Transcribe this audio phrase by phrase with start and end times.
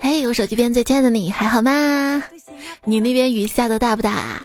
[0.00, 2.22] 嘿，我手机边最亲爱的你还好吗？
[2.84, 4.42] 你那边雨下的大不大？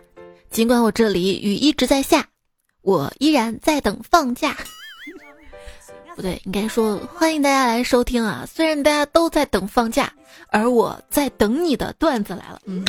[0.49, 2.27] 尽管我这里雨一直在下，
[2.81, 4.55] 我依然在等放假。
[6.15, 8.45] 不对，应该说欢迎大家来收听啊！
[8.47, 10.11] 虽然大家都在等放假，
[10.47, 12.61] 而我在等你的段子来了。
[12.65, 12.85] 嗯，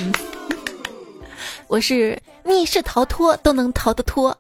[1.66, 4.36] 我是密室逃脱都能逃得脱，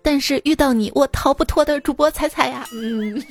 [0.00, 2.66] 但是遇到你我逃不脱的主播彩彩呀。
[2.72, 3.22] 嗯，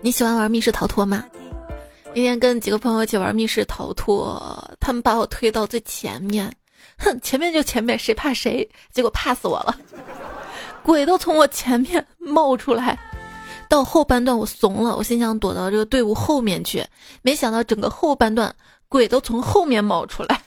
[0.00, 1.24] 你喜欢玩密室逃脱吗？
[2.14, 4.36] 那天跟几个朋友一起玩密室逃脱，
[4.80, 6.52] 他们把我推到最前面，
[6.98, 8.68] 哼，前面就前面，谁怕谁？
[8.92, 9.76] 结果怕死我了，
[10.82, 12.98] 鬼都从我前面冒出来。
[13.68, 16.84] 到后半段我怂了，我心想躲到这个队伍后面去，
[17.22, 18.54] 没想到整个后半段
[18.88, 20.42] 鬼都从后面冒出来。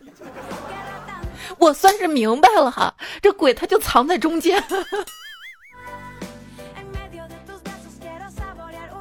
[1.58, 4.62] 我算是明白了哈，这鬼他就藏在中间。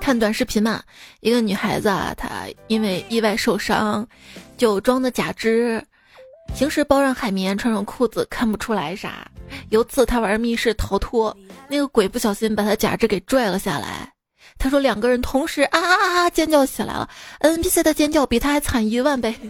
[0.04, 0.82] 看短视频嘛，
[1.20, 2.28] 一个女孩子啊，她
[2.66, 4.06] 因为意外受伤，
[4.58, 5.82] 就装的假肢，
[6.54, 9.26] 平时包上海绵，穿上裤子看不出来啥。
[9.70, 11.34] 有次她玩密室逃脱，
[11.70, 14.12] 那个鬼不小心把她假肢给拽了下来。
[14.58, 17.08] 她说两个人同时啊啊啊尖叫起来了
[17.40, 19.34] ，NPC 的尖叫比她还惨一万倍。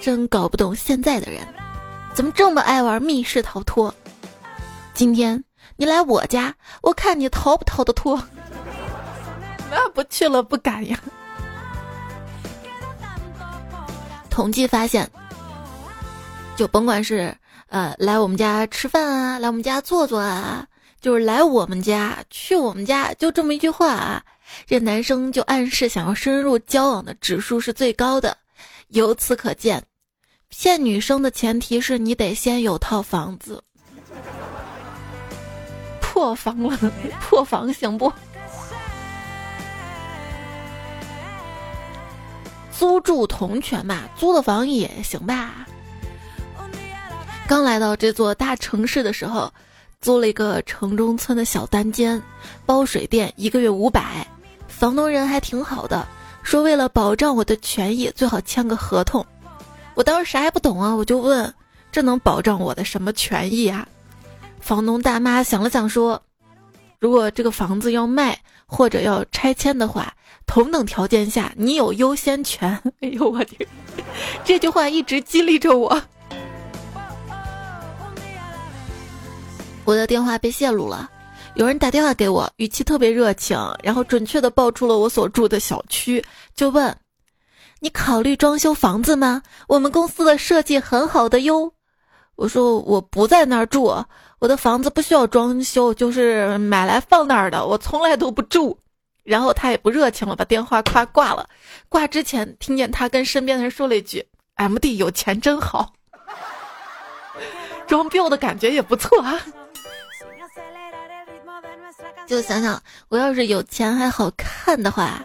[0.00, 1.46] 真搞不懂现在的人，
[2.14, 3.94] 怎么这么爱玩密室逃脱。
[4.98, 5.44] 今天
[5.76, 8.20] 你来我家，我看你逃不逃得脱。
[9.70, 10.98] 那不去了，不敢呀。
[14.28, 15.08] 统计发现，
[16.56, 17.32] 就甭管是
[17.68, 20.66] 呃来我们家吃饭啊，来我们家坐坐啊，
[21.00, 24.24] 就是来我们家去我们家，就这么一句话啊，
[24.66, 28.36] 这男生就暗示想要深入交往的指数是最高的。
[28.88, 29.80] 由此可见，
[30.48, 33.62] 骗女生的前提是你得先有套房子。
[36.18, 36.76] 破防了，
[37.22, 38.12] 破防行不？
[42.72, 45.64] 租住同权嘛，租的房也行吧。
[47.46, 49.52] 刚来到这座大城市的时候，
[50.00, 52.20] 租了一个城中村的小单间，
[52.66, 54.26] 包水电，一个月五百。
[54.66, 56.04] 房东人还挺好的，
[56.42, 59.24] 说为了保障我的权益，最好签个合同。
[59.94, 61.54] 我当时啥也不懂啊，我就问：
[61.92, 63.86] 这能保障我的什么权益啊？
[64.68, 66.20] 房东大妈想了想说
[67.00, 70.12] ：“如果这个房子要卖或者要拆迁的话，
[70.44, 72.78] 同等条件下你有优先权。
[73.00, 73.66] ”哎呦我天，
[74.44, 75.98] 这句话一直激励着我。
[79.86, 81.10] 我的电话被泄露了，
[81.54, 86.22] 有人打电话给我，语气特别热情，然后准确的报出了我所住的小区，
[86.54, 86.94] 就问
[87.80, 89.40] ：“你考虑装修房子吗？
[89.66, 91.72] 我们公司的设计很好的哟。”
[92.36, 93.90] 我说：“我不在那儿住。”
[94.38, 97.66] 我的房子不需要装修，就是买来放那儿的。
[97.66, 98.78] 我从来都不住。
[99.24, 101.46] 然后他也不热情了，把电话夸挂了。
[101.90, 105.92] 挂之前听见他跟身边的人说了一句：“M D 有钱真好。”
[107.86, 109.38] 装逼的感觉也不错啊。
[112.26, 115.22] 就想想，我要是有钱还好看的话，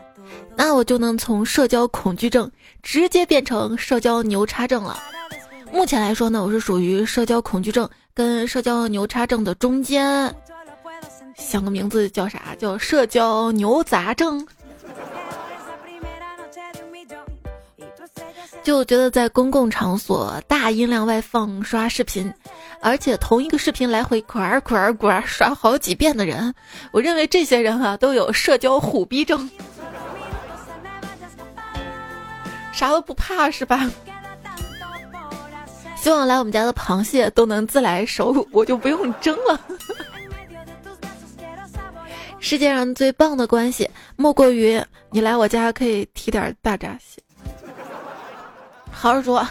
[0.58, 2.52] 那我就能从社交恐惧症
[2.82, 5.02] 直接变成社交牛叉症了。
[5.72, 7.90] 目前来说呢，我是属于社交恐惧症。
[8.16, 10.32] 跟社交牛叉症的中间，
[11.36, 12.56] 想个名字叫啥？
[12.60, 14.46] 叫社交牛杂症。
[18.62, 22.34] 就觉得在公共场所大音量外放刷视频，
[22.80, 26.54] 而且同一个视频来回滚儿滚滚刷好几遍的人，
[26.92, 29.50] 我认为这些人啊都有社交虎逼症，
[32.72, 33.90] 啥都不怕是吧？
[36.04, 39.58] 希望来我们家的螃蟹都能自来熟， 我就不用蒸了。
[42.42, 47.22] 世界上最棒的关系，莫过于你来我家可以提点大闸蟹。
[48.92, 49.48] 好好说，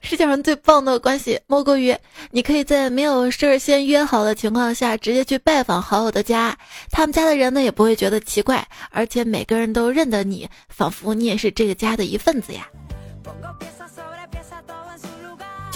[0.00, 1.94] 世界上最棒的关系，莫过于
[2.30, 6.56] 你可以在没有事先约好的情况下，直接去拜访好友的家，
[6.90, 12.66] 他们家的人呢也不会觉得奇怪，而且每个人都认得你，仿佛你也是这个家的一份子呀。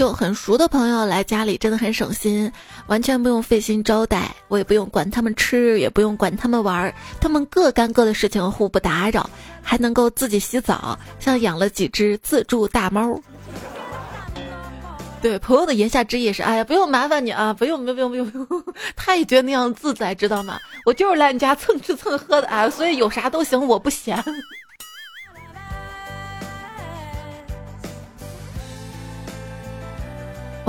[0.01, 2.51] 就很熟的朋友来家里真的很省心，
[2.87, 9.29] 完全不用费心招待，我也不用管他们吃，也不用管他们玩，他们各干各的事情，互不打扰，
[9.61, 13.21] 还能够自己洗澡，像养了几只自助大猫。
[15.21, 18.65] 对朋友的言下之意是，哎呀，不用麻烦你啊，不用，不用，不用，不用，
[18.97, 20.59] 他也觉得那样自在，知道吗？
[20.87, 24.25] 我就是来你家蹭吃蹭喝的啊，所以有啥都行，我不嫌。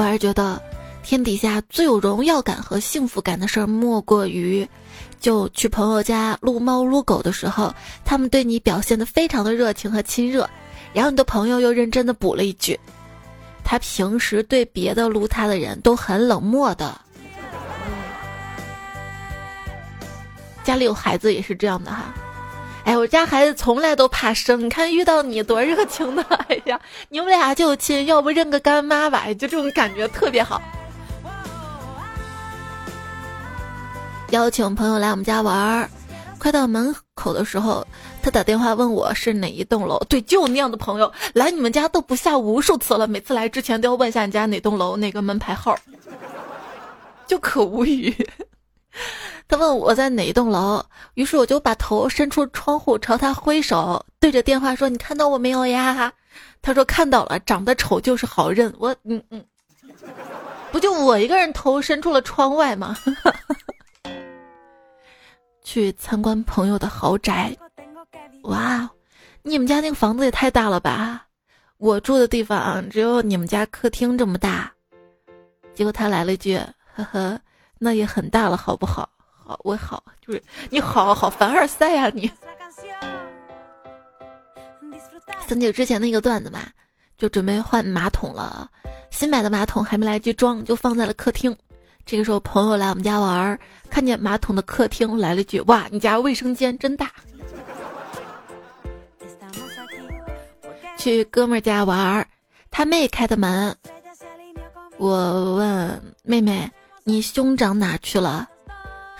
[0.01, 0.59] 我还是觉得，
[1.03, 4.67] 天底下最有荣耀感和幸福感的事儿，莫过于，
[5.19, 7.71] 就去朋友家撸猫撸狗的时候，
[8.03, 10.49] 他们对你表现的非常的热情和亲热，
[10.91, 12.79] 然后你的朋友又认真的补了一句，
[13.63, 16.99] 他平时对别的撸他的人都很冷漠的。
[20.63, 22.11] 家里有孩子也是这样的哈。
[22.83, 26.79] 哎，我家孩子从来都怕生，你看遇到你多热情的， 哎呀，
[27.09, 30.61] 你们俩就亲，要不认个干妈吧，就这种感觉特别好。
[34.31, 35.89] 邀请朋友来我们家玩儿，
[36.39, 37.85] 快到门口的时候，
[38.23, 39.99] 他打电话问我是哪一栋楼。
[40.09, 45.77] 对，就那样的朋友来你们家都不下无数次了，每次来之前都要问一下你家哪栋楼哪个门牌号，
[47.27, 48.15] 就可无语。
[49.51, 50.81] 他问我在哪一栋楼，
[51.15, 56.13] 于是我就把头伸出窗户朝他挥手，对着电话说：“你看到我没有呀？”
[56.63, 59.43] 他说：“看到了，长得丑就是好认。”我嗯嗯，
[60.71, 62.95] 不就我一个人头伸出了窗外吗？
[65.65, 67.53] 去参观朋友的豪宅，
[68.43, 68.89] 哇，
[69.43, 71.27] 你们家那个房子也太大了吧！
[71.77, 74.71] 我住的地方只有你们家客厅这么大。
[75.73, 76.57] 结果他来了一句
[76.95, 77.37] ：“呵呵，
[77.79, 79.09] 那也很大了，好不好？”
[79.63, 82.31] 我好，就是你好好凡尔赛呀你。
[85.47, 86.59] 三姐之前那个段子嘛，
[87.17, 88.69] 就准备换马桶了，
[89.09, 91.55] 新买的马桶还没来得及装，就放在了客厅。
[92.05, 93.59] 这个时候朋友来我们家玩，
[93.89, 97.11] 看见马桶的客厅，来了句：“哇，你家卫生间真大。”
[100.97, 102.27] 去哥们家玩，
[102.69, 103.75] 他妹开的门，
[104.97, 106.71] 我问妹妹
[107.03, 108.47] ：“你兄长哪去了？”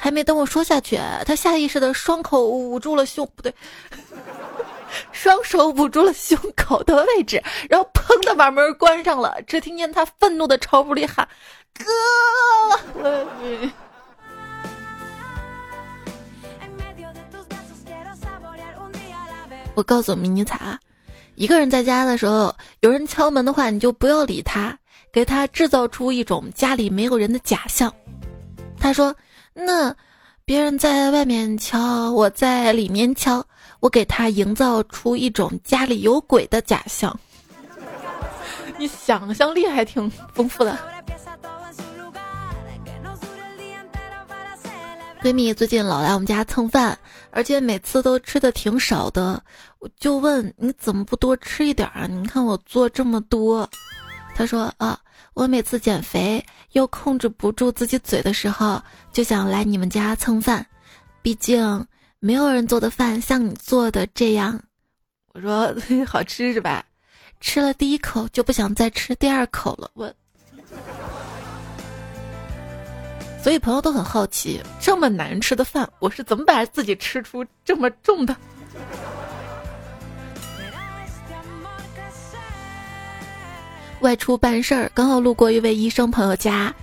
[0.04, 3.54] 还没等我说下去，他下意识的双口捂住了胸，不对，
[5.12, 7.40] 双手捂住了胸口的位置，
[7.70, 9.40] 然后砰的把门关上了。
[9.44, 11.30] 只听见他愤怒的朝屋里喊
[11.78, 11.86] ：“哥！”
[19.76, 20.80] 我告诉迷你彩，
[21.36, 24.76] 一个人在家的时候，有人敲门的话，你就不要理他，
[25.14, 27.94] 给他制造出一种家里没有人的假象。
[28.80, 29.16] 他说。
[29.54, 29.94] 那
[30.46, 33.46] 别人在外面敲，我在里面敲，
[33.80, 37.18] 我给他营造出一种家里有鬼的假象。
[38.80, 40.78] 你想象力还挺丰富的。
[45.22, 46.98] 闺蜜最近老来我们家蹭饭，
[47.30, 49.44] 而且每次都吃的挺少的，
[49.80, 52.08] 我就问你怎么不多吃一点啊？
[52.08, 53.70] 你看我做这么多。
[54.34, 55.00] 她说啊。
[55.34, 56.44] 我每次减肥
[56.74, 58.82] 又控制不住自己嘴的时候，
[59.14, 60.66] 就想来你们家蹭饭，
[61.22, 61.86] 毕竟
[62.20, 64.62] 没有人做的饭像你做的这样。
[65.34, 65.74] 我说
[66.06, 66.84] 好吃是吧？
[67.40, 69.90] 吃了第一口就不想再吃第二口了。
[69.94, 70.14] 我，
[73.42, 78.36] 所以朋友都很好奇，这么难吃的饭，我是怎么把自己吃出这么重的？
[84.02, 86.74] 外出办事儿，刚好路过一位医生朋友家，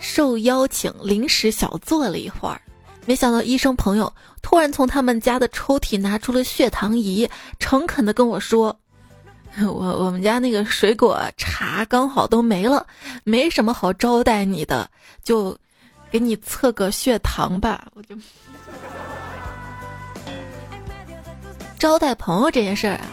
[0.00, 2.60] 受邀请临时小坐了一会儿。
[3.06, 4.12] 没想到医生朋友
[4.42, 7.28] 突然从他们家的抽屉拿出了血糖仪，
[7.58, 8.78] 诚恳的跟我说
[9.64, 9.66] ：“我
[10.04, 12.86] 我们家那个水果茶刚好都没了，
[13.24, 14.88] 没什么好招待你的，
[15.24, 15.56] 就
[16.10, 18.14] 给你测个血糖吧。”我就
[21.78, 23.06] 招待朋友这件事儿啊。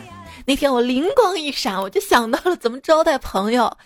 [0.46, 3.78] 那天我灵光一闪，我就想到了怎么招待朋友，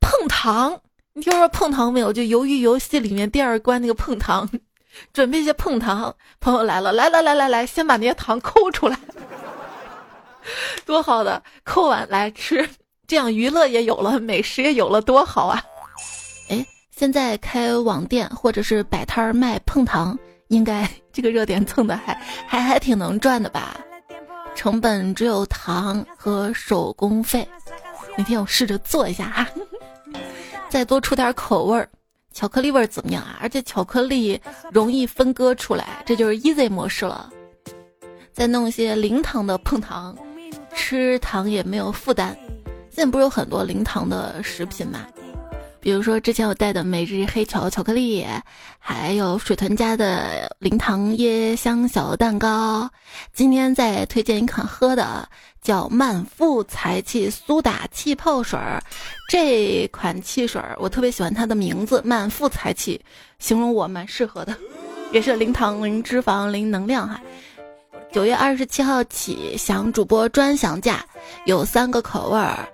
[0.00, 0.80] 碰糖。
[1.14, 2.10] 你听说碰糖没有？
[2.10, 4.48] 就鱿鱼游戏里面第二关那个碰糖，
[5.12, 6.14] 准备一些碰糖。
[6.40, 8.98] 朋友来了，来来来来来，先把那些糖抠出来，
[10.86, 12.66] 多好的，抠完来吃，
[13.06, 15.62] 这样娱乐也有了，美食也有了，多好啊！
[16.48, 20.18] 哎，现在开网店或者是摆摊儿卖碰糖，
[20.48, 22.14] 应该 这个热点蹭的还
[22.48, 23.76] 还还挺能赚的吧？
[24.54, 27.46] 成本只有糖和手工费，
[28.16, 29.48] 明天我试着做一下哈，
[30.70, 31.88] 再多出点口味儿，
[32.32, 33.38] 巧克力味儿怎么样啊？
[33.40, 34.40] 而且巧克力
[34.70, 37.30] 容易分割出来，这就是 easy 模式了。
[38.32, 40.16] 再弄些零糖的碰糖，
[40.74, 42.36] 吃糖也没有负担。
[42.90, 45.06] 现在不是有很多零糖的食品吗？
[45.82, 48.24] 比如说之前我带的每日黑巧巧克力，
[48.78, 52.88] 还有水豚家的零糖椰香小蛋糕。
[53.32, 55.28] 今天再推荐一款喝的，
[55.60, 58.80] 叫满腹财气苏打气泡水儿。
[59.28, 63.00] 这款汽水儿我特别喜欢它的名字“满腹财气”，
[63.40, 64.56] 形容我蛮适合的，
[65.10, 67.20] 也是零糖、零脂肪、零能量哈。
[68.12, 71.04] 九月二十七号起享主播专享价，
[71.44, 72.68] 有三个口味儿。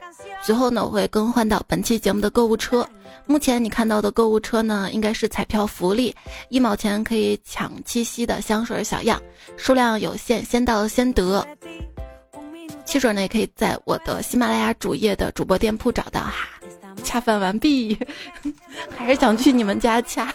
[0.48, 2.88] 随后呢，我会更换到本期节目的购物车。
[3.26, 6.14] 目前你看到的购物车呢，应该是彩票福利，
[6.48, 9.20] 一毛钱可以抢七夕的香水小样，
[9.58, 11.46] 数量有限，先到先得。
[12.86, 16.48] 汽水呢，也可以在我的喜马拉雅主页的主播店铺找到哈。
[17.04, 17.94] 恰饭完毕，
[18.96, 20.32] 还是想去你们家恰。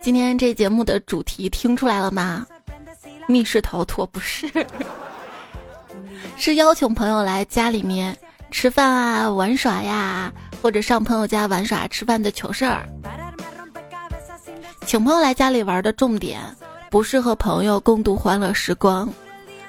[0.00, 2.46] 今天这节目的主题听出来了吗？
[3.26, 4.48] 密室逃脱不是，
[6.38, 8.16] 是邀请朋友来家里面
[8.52, 10.32] 吃饭啊、玩耍呀。
[10.62, 12.88] 或者上朋友家玩耍、吃饭的糗事儿，
[14.86, 16.40] 请朋友来家里玩的重点
[16.88, 19.12] 不是和朋友共度欢乐时光，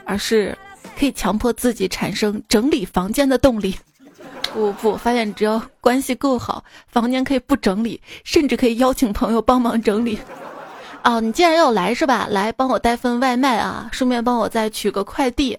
[0.05, 0.55] 而是
[0.95, 3.75] 可以强迫自己产生整理房间的动力。
[4.53, 10.19] 不不，发现只要关系够好，房间可以不整理，甚至可以邀请朋友帮忙整理。
[11.03, 12.27] 哦，你既然要来是吧？
[12.29, 15.57] 来帮我带份外卖啊，顺便帮我再取个快递。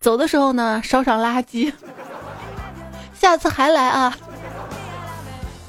[0.00, 1.70] 走的时候呢，烧上垃圾。
[3.30, 4.16] 下次还来啊。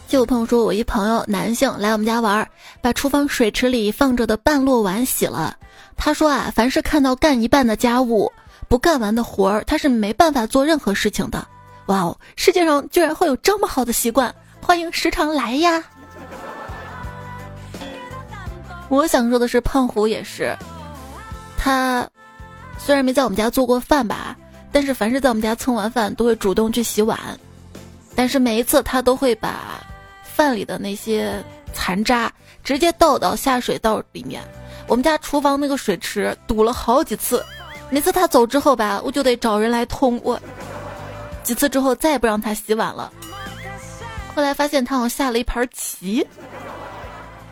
[0.08, 2.50] 就有朋友说，我一朋友男性来我们家玩，
[2.82, 5.56] 把厨房水池里放着的半落碗洗了。
[5.96, 8.32] 他说啊，凡是看到干一半的家务
[8.68, 11.46] 不干完的活儿，他是没办法做任何事情的。
[11.86, 15.84] 哇哦，世界上居然会有这么好的习惯，欢迎时常来呀！
[18.90, 20.58] 我想说的是，胖虎也是，
[21.60, 22.10] 他
[22.80, 24.36] 虽然没在我们家做过饭吧，
[24.72, 27.18] 但是凡是在我们家蹭完饭都会主动去洗碗，
[28.16, 29.80] 但是每一次他都会把。
[30.34, 32.32] 饭里的那些残渣
[32.64, 34.42] 直接倒到下水道里面，
[34.88, 37.46] 我们家厨房那个水池堵了好几次，
[37.92, 40.20] 每次他走之后吧，我就得找人来通。
[40.24, 40.40] 我
[41.44, 43.12] 几次之后再也不让他洗碗了。
[44.34, 46.26] 后来发现他好像下了一盘棋，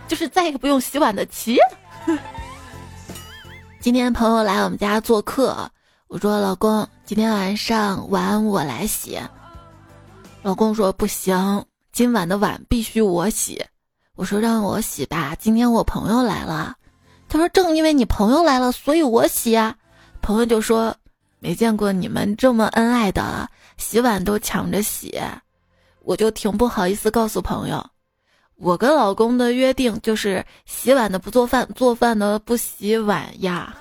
[0.07, 1.59] 就是再也不用洗碗的棋。
[3.79, 5.69] 今天朋友来我们家做客，
[6.07, 9.19] 我说老公，今天晚上碗我来洗。
[10.41, 11.65] 老公说不行。
[11.91, 13.61] 今晚的碗必须我洗，
[14.15, 15.35] 我说让我洗吧。
[15.37, 16.75] 今天我朋友来了，
[17.27, 19.75] 他说正因为你朋友来了，所以我洗啊。
[20.21, 20.95] 朋友就说
[21.39, 25.19] 没见过你们这么恩爱的，洗碗都抢着洗。
[26.03, 27.85] 我就挺不好意思告诉朋友，
[28.55, 33.75] 我跟老公的约定就是洗碗的不做饭，做饭的不洗碗呀。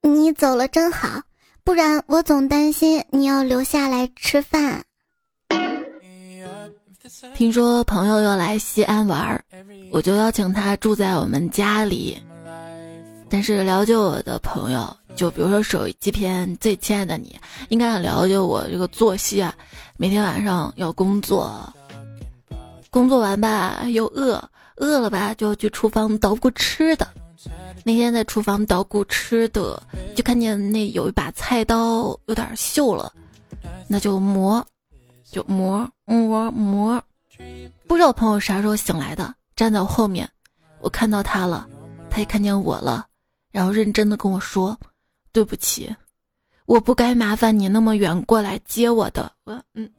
[0.00, 1.20] 你走了真好。
[1.70, 4.82] 不然我总担心你要留下来吃饭。
[7.36, 9.40] 听说朋友要来西安玩，
[9.92, 12.20] 我就邀请他住在我们家里。
[13.28, 19.54] 但是了解我的朋友，就比如说手机片最亲爱的你，应该很了解我这个作息啊。
[19.96, 21.72] 每天晚上要工作，
[22.90, 24.42] 工作完吧又饿，
[24.74, 27.06] 饿了吧就要去厨房捣鼓吃的。
[27.82, 29.82] 那天在厨房捣鼓吃的，
[30.14, 33.12] 就看见那有一把菜刀有点锈了，
[33.88, 34.64] 那就磨，
[35.24, 37.02] 就磨磨磨。
[37.86, 40.28] 不知道朋友啥时候醒来的，站在我后面，
[40.80, 41.66] 我看到他了，
[42.10, 43.06] 他也看见我了，
[43.50, 44.78] 然后认真的跟我说
[45.32, 45.94] ：“对不起，
[46.66, 49.90] 我不该麻烦你那么远过来接我的。”我嗯，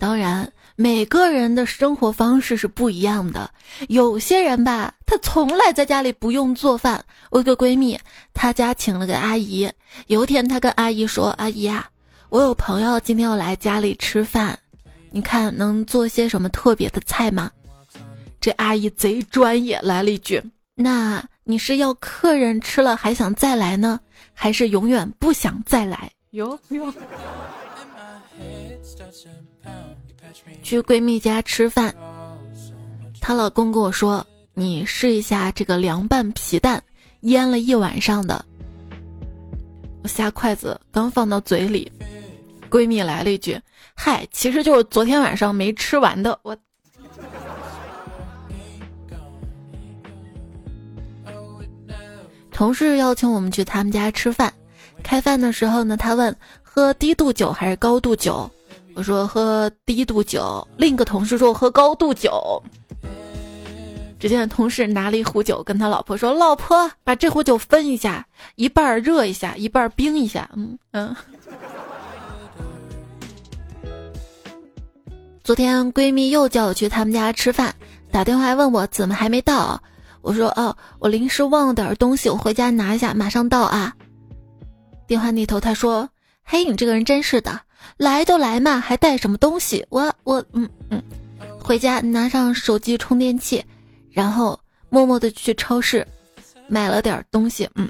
[0.00, 0.52] 当然。
[0.76, 3.48] 每个人的生活方式是不一样的，
[3.88, 7.04] 有些人吧，他从来在家里不用做饭。
[7.30, 7.98] 我有个闺蜜，
[8.32, 9.70] 她家请了个阿姨。
[10.08, 11.88] 有一天，她跟阿姨说：“阿姨啊，
[12.28, 14.58] 我有朋友今天要来家里吃饭，
[15.10, 17.50] 你看能做些什么特别的菜吗？”
[18.40, 20.42] 这阿姨贼专业，来了一句
[20.74, 24.00] ：“那你是要客人吃了还想再来呢，
[24.32, 26.92] 还是永远不想再来？”哟哟。
[30.62, 31.94] 去闺蜜家吃饭，
[33.20, 36.82] 她老公跟我说：“你试一下这个凉拌皮蛋，
[37.20, 38.44] 腌了一晚上的。”
[40.02, 41.90] 我下筷子刚放到嘴里，
[42.70, 43.60] 闺蜜来了一句
[43.94, 46.56] ：“嗨，其实就是昨天晚上没吃完的。”我
[52.50, 54.52] 同事邀请我们去他们家吃饭，
[55.02, 58.50] 开饭的时候呢，他问喝低度酒还是高度酒。
[58.94, 62.62] 我说喝低度酒，另一个同事说我喝高度酒。
[64.20, 71.14] 只见同事拿了一壶酒，跟他老婆说：“老婆，把这壶酒分一下，一半热一下，一半冰一下。”嗯嗯。
[75.42, 77.74] 昨天闺蜜又叫我去他们家吃饭，
[78.10, 79.82] 打电话问我怎么还没到。
[80.22, 83.94] 我说：“哦，我临时忘了点东西，我回家拿一下，马上到啊。”
[85.06, 86.08] 电话那头他说
[86.44, 87.60] ：“嘿，你这个人真是的。”
[87.96, 89.84] 来就来嘛，还带什么东西？
[89.88, 91.02] 我我，嗯嗯，
[91.62, 93.64] 回家拿上手机充电器，
[94.10, 96.06] 然后默默的去超市
[96.68, 97.68] 买了点东西。
[97.74, 97.88] 嗯。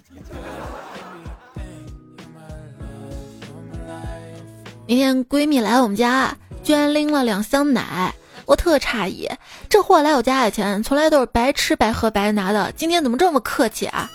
[4.87, 9.27] 明天闺蜜来我们家，居然拎了两箱奶，我特诧异，
[9.69, 14.11] 这货来我家以前从来都是白吃白喝白拿的，今天怎么这么客气啊？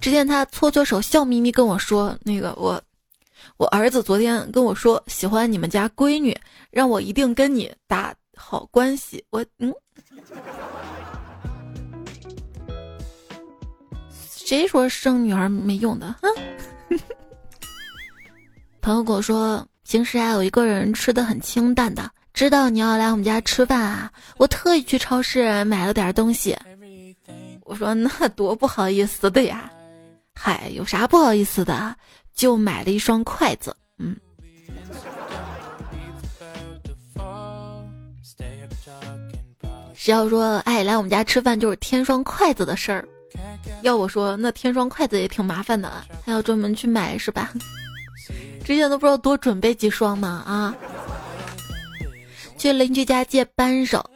[0.00, 2.80] 只见她搓搓手，笑眯眯跟我说，那个我。
[3.58, 6.34] 我儿子昨天跟我说喜欢你们家闺女，
[6.70, 9.74] 让我一定跟你打好关系。”我嗯，
[14.10, 16.14] 谁说生女儿没用的？
[16.22, 16.28] 哼！
[18.80, 19.66] 朋友跟我说。
[19.90, 26.54] 平时啊，有一个人吃的很清淡的，知道你要来我们家吃饭啊，我特意去超市买了点东西。
[27.62, 29.72] 我说那多不好意思的呀，
[30.34, 31.96] 嗨，有啥不好意思的？
[32.38, 33.76] 就买了一双筷子。
[33.98, 34.16] 嗯，
[39.92, 43.04] 谁要说哎来我们家吃饭就是添双筷子的事儿，
[43.82, 45.90] 要我说那添双筷子也挺麻烦的，
[46.24, 47.52] 还要专门去买是吧？
[48.64, 50.72] 之前都不知道多准备几双呢啊！
[52.56, 54.08] 去邻居家借扳手，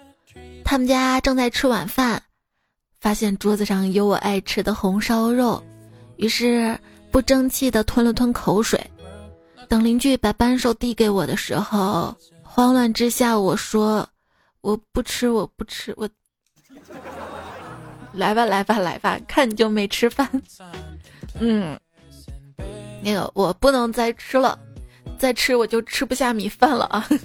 [0.64, 2.22] 他们家正在吃晚饭，
[3.00, 5.60] 发现桌子上有我爱吃的红烧肉，
[6.16, 6.78] 于是
[7.12, 8.80] 不争气的吞了吞口水。
[9.68, 14.08] 等邻居把扳手递给我的时候，慌乱之下我说
[14.60, 16.08] ：“我不吃，我不吃，我
[18.12, 20.28] 来吧来吧来吧，看你就没吃饭。”
[21.38, 21.78] 嗯。
[23.04, 24.58] 那个我不能再吃了，
[25.18, 27.04] 再吃我就吃不下米饭了啊！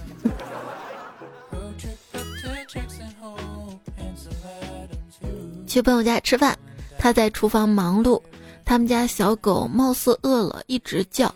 [5.67, 6.57] 去朋友家吃饭，
[6.97, 8.19] 他在厨房忙碌，
[8.67, 11.33] 他们家小狗貌似饿了，一直叫，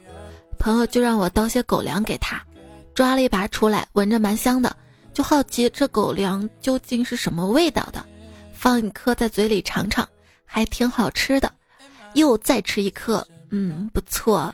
[0.59, 2.43] 朋友就让我倒些狗粮给他，
[2.93, 4.75] 抓了一把出来，闻着蛮香的，
[5.13, 8.05] 就好奇这狗粮究竟是什么味道的，
[8.53, 10.05] 放一颗在嘴里尝尝，
[10.43, 11.49] 还挺好吃的，
[12.15, 13.25] 又再吃一颗。
[13.49, 14.53] 嗯，不错。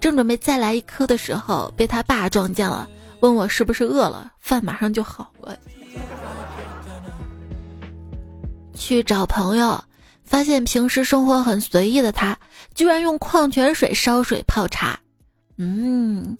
[0.00, 2.88] 正准备再来一颗的时候，被他爸撞见了，
[3.20, 5.56] 问我是不是饿了，饭马上就好了。
[8.74, 9.80] 去找朋友，
[10.28, 12.38] 发现平时生活很随意的他，
[12.74, 15.00] 居然用矿泉水烧水泡茶。
[15.56, 16.36] 嗯，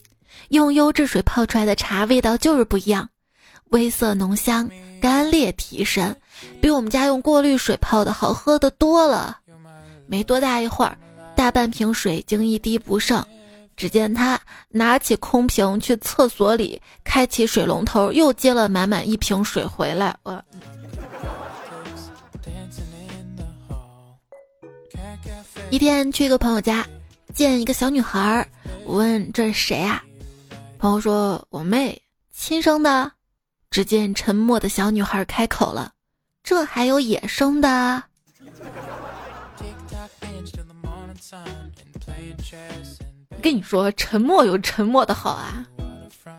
[0.50, 3.08] 用优质水泡出来的茶味道就是不一样，
[3.70, 4.70] 微涩浓香，
[5.00, 6.14] 干裂提神，
[6.60, 9.38] 比我们家用过滤水泡的好喝的多了。
[10.06, 10.96] 没多大一会儿。
[11.34, 13.24] 大半瓶水竟一滴不剩，
[13.76, 20.16] 只见他拿起空瓶去厕所里开启水龙头，又接了满满一瓶水回来。
[20.24, 20.42] 我
[25.70, 26.86] 一天去一个朋友家，
[27.34, 28.48] 见一个小女孩，
[28.86, 30.02] 我问这是谁啊？
[30.78, 32.00] 朋友说我妹
[32.32, 33.12] 亲生的。
[33.70, 35.92] 只见沉默的小女孩开口了
[36.42, 37.68] ：“这还有野生的？”
[43.28, 45.66] 我跟你说，沉默有沉默的好啊！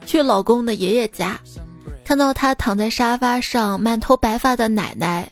[0.08, 1.39] 去老公的爷爷家，
[2.04, 5.32] 看到他躺在沙发上，满头白发的奶奶，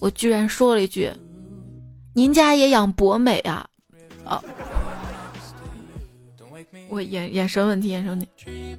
[0.00, 1.10] 我居然说了一句
[2.18, 3.64] ：“您家也养博美啊？”
[4.26, 4.42] 啊！
[6.88, 8.76] 我眼眼神问题，眼神问题。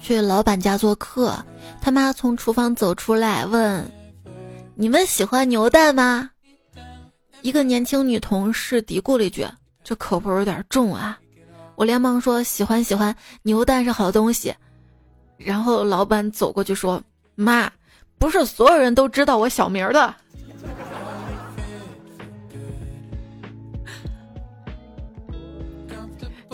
[0.00, 1.32] 去老板家做客，
[1.80, 3.88] 他妈从厨房走出来问
[4.74, 6.28] ：“你们喜欢牛蛋吗？”
[7.42, 9.46] 一个年轻女同事嘀咕了一句
[9.84, 11.16] ：“这口味有点重啊。”
[11.76, 14.52] 我连忙说：“喜欢喜欢，牛蛋是好东西。”
[15.38, 17.00] 然后老板走过去说
[17.36, 17.70] ：“妈，
[18.18, 20.12] 不是所有人都知道我小名的。”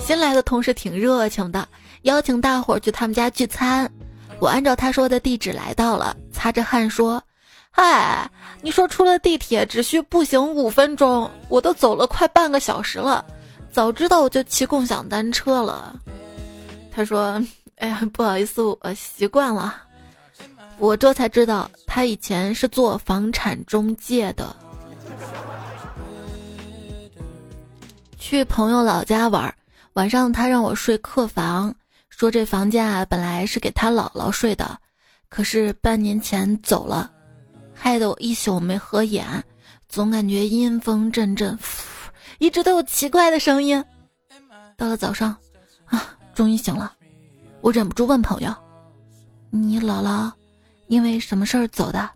[0.05, 1.67] 新来的同事挺热情的，
[2.03, 3.91] 邀请大伙儿去他们家聚餐。
[4.39, 7.23] 我按照他说的地址来到了，擦着汗说。
[7.71, 13.25] 嗨，你说出了地铁只需步行五分钟，我都走了快半个小时了。
[13.73, 15.99] 早知道我就骑共享单车了。
[16.93, 17.43] 他说
[17.81, 19.75] ：“哎呀，不好意思，我习惯了。”
[20.77, 24.55] 我这才知道他以前是做房产中介的。
[28.19, 29.53] 去朋友老家玩，
[29.95, 31.73] 晚上他让我睡客房，
[32.09, 34.77] 说这房间啊本来是给他姥姥睡的，
[35.29, 37.13] 可是半年前走了。
[37.73, 39.25] 害得我一宿没合眼，
[39.89, 41.57] 总感觉阴风阵阵，
[42.39, 43.83] 一直都有奇怪的声音。
[44.77, 45.37] 到了早上，
[45.85, 46.93] 啊，终于醒了，
[47.61, 48.53] 我忍不住问朋友
[49.51, 50.29] ：“你姥姥
[50.89, 52.11] 因为什么事儿走的？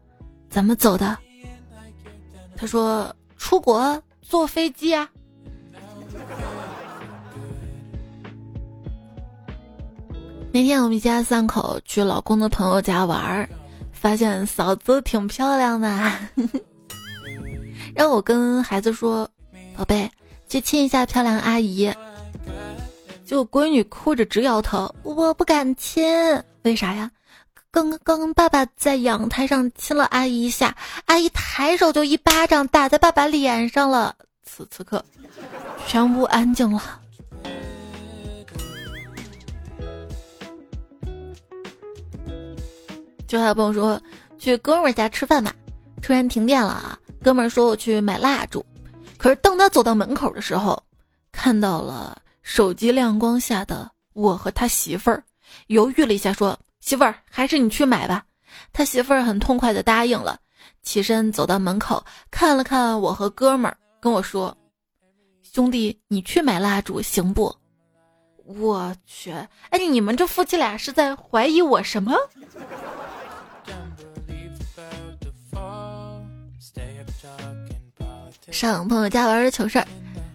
[0.51, 1.17] 怎么走的？”
[2.57, 5.09] 他说：“出国坐飞机啊。”
[10.53, 13.49] 那天我们一家三口去老公的朋友家玩儿。
[13.93, 16.13] 发现嫂子挺漂亮的，
[17.97, 19.29] 让我跟孩子说
[19.77, 20.09] ：“宝贝，
[20.49, 21.93] 去亲一下漂亮阿姨。”
[23.27, 26.05] 就闺女哭着直摇头，我不敢亲，
[26.63, 27.11] 为啥呀？
[27.73, 34.15] 刚刚爸爸在阳台上亲了阿姨一下，阿姨抬手就一巴掌打在爸爸脸上了。
[34.45, 35.05] 此此刻，
[35.89, 37.01] 全屋安静了。
[43.29, 44.01] 就还有朋友说
[44.39, 45.53] 去哥们儿家吃饭嘛，
[46.03, 46.99] 突然停电了啊！
[47.23, 48.65] 哥们儿说我去买蜡烛，
[49.19, 50.83] 可是当他走到门口的时候，
[51.31, 55.23] 看到了手机亮光下的我和他媳妇儿，
[55.67, 56.59] 犹豫了一下说。
[56.81, 58.25] 媳妇儿，还是你去买吧。
[58.73, 60.39] 他媳妇儿很痛快的答应了，
[60.83, 64.57] 起身走到门口，看了看我和哥们儿，跟我说
[65.43, 67.55] ：“兄弟，你去买蜡烛行不？”
[68.47, 69.33] 我去，
[69.69, 72.17] 哎，你们这夫妻俩是在怀疑我什么？
[78.51, 79.87] 上朋友家玩的糗事儿，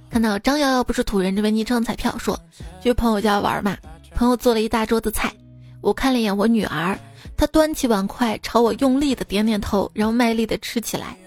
[0.09, 2.39] 看到张瑶瑶不是土人这位昵称彩票说
[2.81, 3.77] 去朋友家玩嘛，
[4.15, 5.33] 朋友做了一大桌子菜。
[5.81, 6.97] 我看了一眼我女儿，
[7.35, 11.17] 她端起碗筷朝我用力的点点头，然后卖力的吃起来。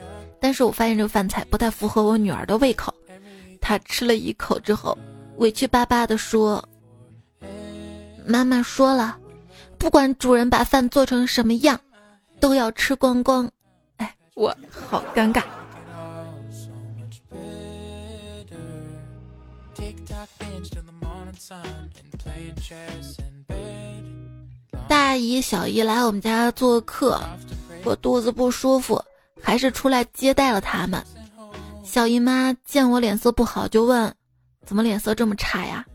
[0.40, 2.94] 但是我发现这个饭菜不太符合我女儿的胃口。
[3.60, 4.96] 她吃了一口之后，
[5.38, 6.66] 委屈巴巴的说
[8.24, 9.16] ：“妈妈说了，
[9.76, 11.78] 不管主人把饭做成什么样，
[12.38, 13.50] 都要吃光光。”
[13.98, 14.56] 哎，我
[14.88, 15.42] 好尴尬。
[24.88, 27.20] 大姨、小姨来我们家做客，
[27.84, 29.02] 我肚子不舒服，
[29.40, 31.02] 还是出来接待了他们。
[31.84, 34.12] 小姨妈见我脸色不好，就问
[34.66, 35.86] ：“怎么脸色这么差呀？”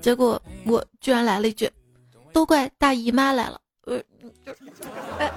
[0.00, 1.70] 结果我居然来了一句
[2.32, 4.00] ：“都怪大姨妈来了。”呃，
[5.18, 5.32] 哎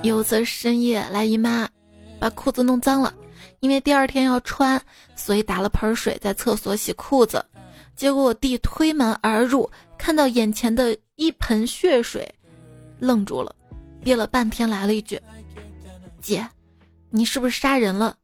[0.02, 1.68] 有次深夜来姨妈，
[2.18, 3.14] 把裤子弄脏了，
[3.60, 4.80] 因为第二天要穿，
[5.14, 7.44] 所以打了盆水在厕所洗裤子。
[7.94, 12.26] 结果我弟推门而入，看到眼前的一盆血水，
[12.98, 13.54] 愣住了，
[14.02, 15.20] 憋了半天来了一句
[16.20, 16.46] ：“姐，
[17.10, 18.16] 你是不是杀人了？”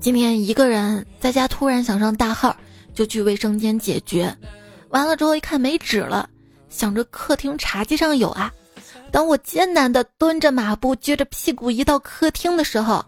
[0.00, 2.54] 今天一个人在家，突然想上大号，
[2.94, 4.34] 就去卫生间解决，
[4.90, 6.28] 完了之后一看没纸了，
[6.74, 8.52] 想着客厅茶几上有啊。
[9.12, 13.04] 当我艰难的蹲着马步，撅着屁股移到客厅的时候，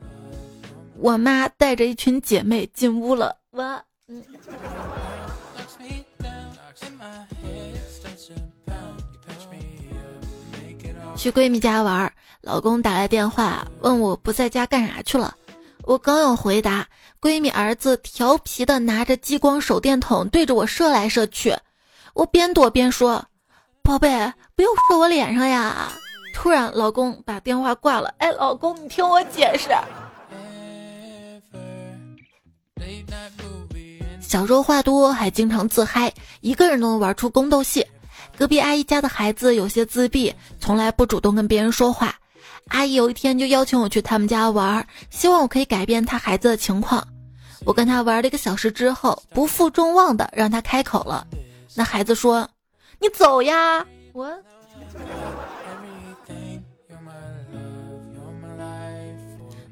[0.98, 3.36] 我妈带着一群姐妹进屋了。
[3.50, 3.62] 我，
[4.06, 4.22] 嗯
[11.16, 15.34] 去闺蜜家玩，老公打来电话问我不在家干啥去了。
[15.82, 16.86] 我刚要回答，
[17.20, 21.56] 闺蜜儿子调皮的拿着激光手电筒对着我射来射去，
[22.14, 23.26] 我边躲边说。
[23.86, 24.08] 宝贝，
[24.56, 25.92] 不要射我脸上呀！
[26.34, 28.12] 突然，老公把电话挂了。
[28.18, 29.68] 哎，老公，你听我解释。
[34.20, 37.86] 小时候话多，还经常自嗨，一个人都能玩出宫斗戏。
[38.36, 42.12] 隔壁阿姨家的孩子有些自闭，从来不主动跟别人说话。
[42.70, 47.06] 阿姨有一天就邀请我去他们家玩，希望我可以改变他孩子的情况。
[47.64, 51.24] 我跟他玩了一个小时之后，不负众望的让他开口了。
[51.76, 52.50] 那孩子说。
[52.98, 53.84] 你走呀！
[54.12, 54.30] 我。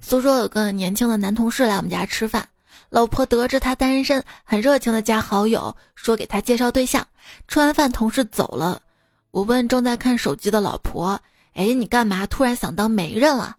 [0.01, 2.47] 苏州有个年轻的男同事来我们家吃饭，
[2.91, 7.07] 老婆得知他单身，很热情的加好友，说给他介绍对象。
[7.49, 8.83] 吃完饭，同事走了，
[9.31, 11.19] 我问正在看手机的老婆
[11.55, 13.57] ：“哎，你干嘛突然想当媒人了？”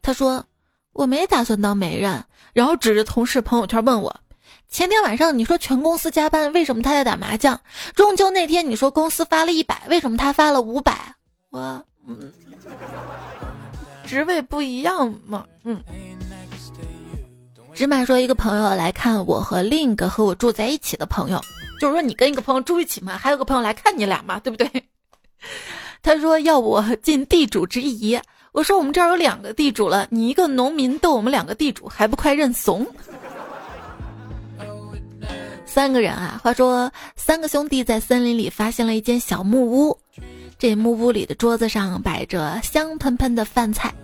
[0.00, 0.44] 他说
[0.94, 4.20] ：“我没打算当媒人。”然后指着同事朋友圈问我。
[4.68, 7.58] 前天晚上你说全公司加班，为什么他在打麻将？
[7.94, 11.14] 中秋那天你说公司发了一百，为什么他发了五百？
[11.50, 12.32] 我，嗯，
[14.06, 15.82] 职位不一样嘛，嗯。
[17.74, 21.40] 芝麻说一个朋友来看我和另一个和我住在一起的朋友，
[21.80, 24.70] 就是说你跟一个朋友住一起嘛，还有个朋友来看你俩嘛，对不对？
[26.02, 28.20] 他说要我尽地主之谊，
[28.52, 32.86] 我说我们这儿有两个地主了，你一个农民斗我们两个地主，还不快认怂？
[35.78, 39.96] 三个人啊，话说三个兄弟在森林里发现了一间小木屋，
[40.58, 43.94] 这木屋里的桌子上摆着香喷喷的饭菜，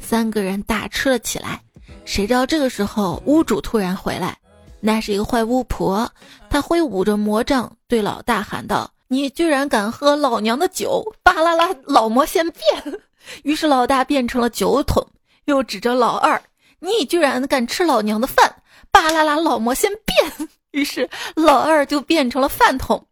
[0.00, 1.62] 三个人大吃了起来。
[2.04, 4.36] 谁知道这个时候屋主突然回来，
[4.80, 6.10] 那是一个坏巫婆，
[6.50, 11.14] 她挥舞着魔杖对老大喊道：“你居然敢喝老娘的酒！
[11.22, 12.98] 巴拉拉，老魔仙变！”
[13.44, 15.06] 于是老大变成了酒桶，
[15.44, 16.42] 又指着老二
[16.80, 18.52] ：“你居然敢吃老娘的饭！
[18.90, 23.06] 巴拉拉，老魔仙变！” 于是老二就变成了饭桶，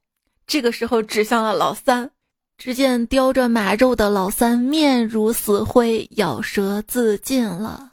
[0.46, 2.10] 这个时候指向了老三，
[2.56, 7.90] 只见叼着马肉的老三面如死灰，咬舌自尽了。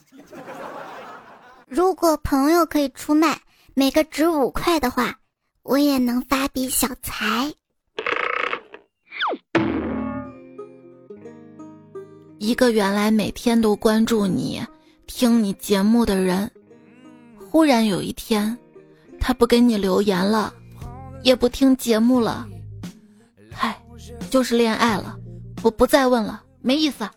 [1.67, 3.41] 如果朋友可以出卖，
[3.73, 5.17] 每个值五块的话，
[5.63, 7.51] 我也能发笔小财。
[12.37, 14.61] 一个原来每天都关注你、
[15.07, 16.51] 听你节目的人，
[17.49, 18.55] 忽然有一天，
[19.27, 20.53] 他不给你留言了，
[21.23, 22.47] 也不听节目了。
[23.51, 23.75] 嗨，
[24.29, 25.17] 就是恋爱了，
[25.63, 27.09] 我不再问了，没意思。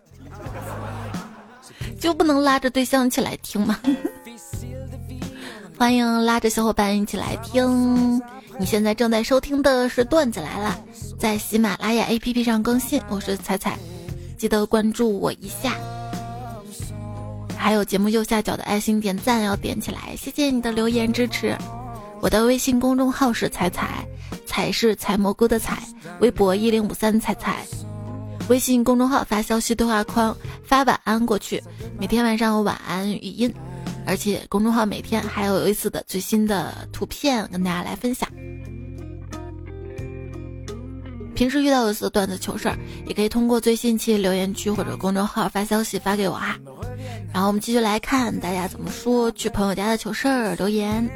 [2.01, 3.79] 就不能拉着对象一起来听吗？
[5.77, 8.19] 欢迎拉着小伙伴一起来听。
[8.59, 10.81] 你现在正在收听的是段子来了，
[11.19, 12.99] 在喜马拉雅 APP 上更新。
[13.11, 13.79] 我是彩彩，
[14.39, 15.75] 记得关注我一下。
[17.55, 21.55] 还有节目右下角的爱心点赞要点起来，谢谢你的留言支持。
[22.21, 24.05] 我的微信公众号是彩彩，
[24.45, 25.79] 彩是采蘑菇的彩。
[26.21, 27.65] 微博一零五三彩彩，
[28.49, 31.63] 微信公众号发消息对话框发晚安过去，
[31.99, 33.53] 每天晚上有晚安语音。
[34.05, 38.29] 而且公众号每天还有有意思的最新的图片跟大家来分享。
[41.35, 42.77] 平时遇到有意思的段子糗事儿，
[43.07, 46.59] 也可以通过最新期留言区或者公众号发消息发给我哈。
[47.33, 51.09] 然后我们继续来看大家怎么说去朋友家的糗事儿留言。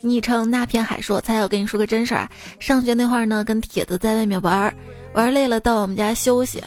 [0.00, 2.28] 昵称那片海说：“才我跟你说个真事儿，
[2.60, 4.72] 上学那会儿呢，跟铁子在外面玩，
[5.14, 6.62] 玩累了到我们家休息，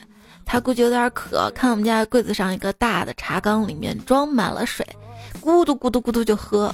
[0.46, 4.86] 他估计有点渴，看我们家柜子上一个大的茶缸里面装满了水。”
[5.42, 6.74] 咕嘟咕嘟咕嘟就喝，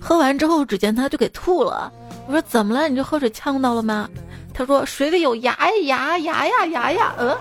[0.00, 1.90] 喝完之后，只见他就给吐了。
[2.26, 2.88] 我说怎么了？
[2.88, 4.08] 你这喝水呛到了吗？
[4.52, 7.14] 他说水里有牙呀牙牙呀牙呀。
[7.16, 7.36] 呃，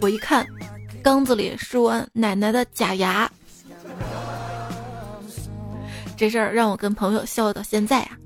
[0.00, 0.46] 我一看，
[1.02, 3.30] 缸子里是我奶奶的假牙。
[6.16, 8.18] 这事儿让我跟朋友笑到现在啊。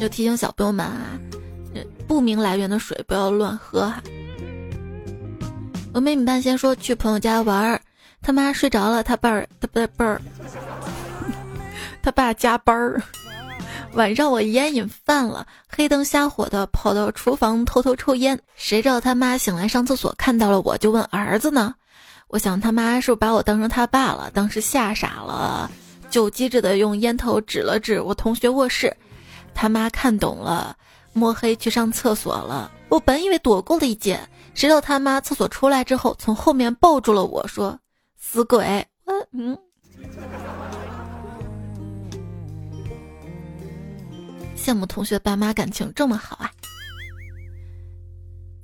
[0.00, 1.18] 就提醒小朋友们啊，
[2.06, 4.02] 不明来源的水不要乱喝哈。
[5.92, 7.80] 我妹米半仙说去朋友家玩儿。
[8.20, 10.20] 他妈睡着了，他爸儿他不辈儿，
[12.02, 13.00] 他爸加班儿。
[13.92, 18.38] 晚上我烟瘾犯了，黑灯瞎火的跑到厨房偷偷抽烟。
[18.56, 21.74] 谁知道他妈醒来上厕所看到了我，就问儿子呢？
[22.28, 24.30] 我想他妈是不是把我当成他爸了？
[24.32, 25.70] 当时吓傻了，
[26.10, 28.94] 就机智的用烟头指了指我同学卧室。
[29.54, 30.76] 他妈看懂了，
[31.12, 32.70] 摸黑去上厕所了。
[32.90, 34.20] 我本以为躲过了一劫，
[34.54, 37.78] 谁知道他妈厕所出来之后，从后面抱住了我说。
[38.20, 38.86] 死鬼！
[39.32, 39.56] 嗯，
[44.54, 46.50] 羡慕同学爸妈感情这么好啊！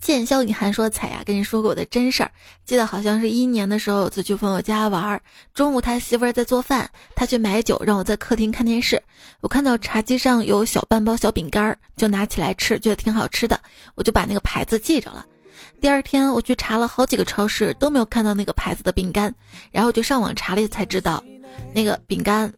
[0.04, 2.30] 剑霄隐寒说：“彩呀，跟你说过我的真事儿。
[2.66, 5.22] 记得好像是一年的时候，有次去朋友家玩儿，
[5.54, 9.02] 中午他媳妇儿在做饭，他去买酒，让我在客厅看电视。
[9.40, 13.58] 我看到茶几上有小半包小饼干，就拿起来吃，觉得挺好吃的，
[13.94, 15.24] 我就把那个牌子记着了。”
[15.80, 19.34] 第二天我去查了好几个超市，都没有看到那个牌子的饼干，
[19.72, 21.24] 然后就上网查了，才知道
[21.74, 22.52] 那个饼干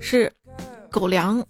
[0.00, 0.32] 是
[0.90, 1.46] 狗粮。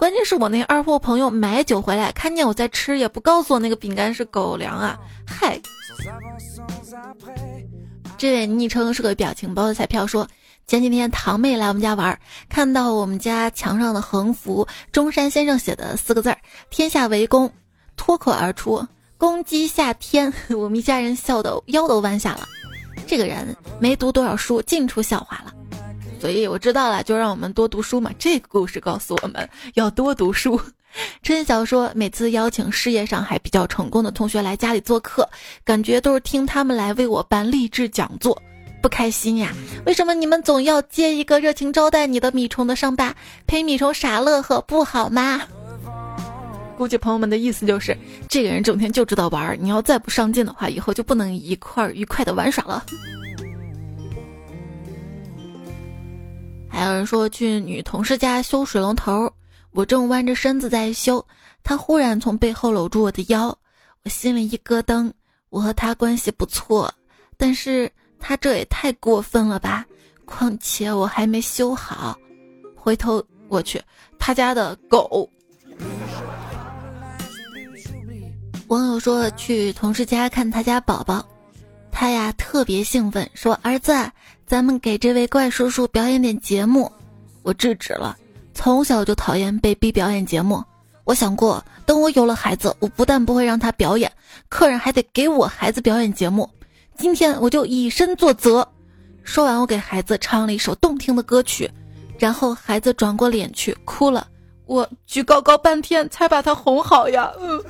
[0.00, 4.98] 关键是我那二货朋友买酒回来，看见我在吃，也不告诉我那个饼干是狗粮啊！
[5.26, 5.60] 嗨，
[8.16, 10.26] 这位昵称是个表情包的彩票说，
[10.66, 16.38] 前几天堂妹来我们家玩，看到我们家墙上的横幅，中山先生写的四个字儿
[16.70, 17.52] “天下为公”，
[17.94, 18.82] 脱口而出。
[19.18, 22.48] 公鸡下天， 我们一家人笑得腰都弯下了。
[23.06, 25.52] 这个人没读多少书，净出笑话了。
[26.20, 28.10] 所以我知道了，就让我们多读书嘛。
[28.18, 30.60] 这个故事告诉我们要多读书。
[31.22, 35.28] 春晓说，每次邀请事业上还比较成功的同学来家里做客，
[35.64, 38.40] 感觉都是听他们来为我办励志讲座，
[38.82, 39.54] 不开心呀？
[39.86, 43.14] 为什么你们总要接一个热情招待你的米虫的伤疤，
[43.46, 45.40] 陪米虫傻乐呵，不好吗？
[46.76, 47.96] 估计朋友们的意思就是，
[48.28, 52.84] 这个人整天就知道玩儿，你要再不上进的话，以后就不能一块儿愉快的玩耍了。
[56.70, 59.30] 还有人说去女同事家修水龙头，
[59.72, 61.26] 我正弯着身子在修，
[61.62, 63.48] 她忽然从背后搂住我的腰，
[64.04, 65.12] 我心里一咯噔。
[65.50, 66.90] 我和她关系不错，
[67.36, 69.84] 但是她这也太过分了吧？
[70.24, 72.16] 况且我还没修好。
[72.76, 73.82] 回头我去，
[74.16, 75.28] 他家的狗。
[78.68, 81.26] 网友说去同事家看他家宝宝，
[81.90, 83.92] 他呀特别兴奋，说：“儿子，
[84.50, 86.90] 咱们给这位怪叔叔表演点节目。”
[87.44, 88.16] 我制止了。
[88.52, 90.60] 从小就讨厌被逼表演节目。
[91.04, 94.10] 我想过，等我有了孩子，我不但不会让他表演，
[94.48, 96.50] 客人还得给我孩子表演节目。
[96.98, 98.66] 今天我就以身作则。
[99.22, 101.70] 说完，我给孩子唱了一首动听的歌曲，
[102.18, 104.26] 然后孩子转过脸去哭了。
[104.66, 107.32] 我举高高半天才把他哄好呀。
[107.38, 107.62] 嗯。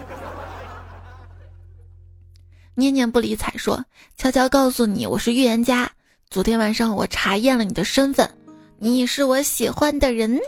[2.75, 3.85] 念念不理睬说
[4.16, 5.90] ：“悄悄告诉你，我是预言家。
[6.31, 8.31] 昨天晚上我查验了你的身份，
[8.79, 10.38] 你是我喜欢的人。”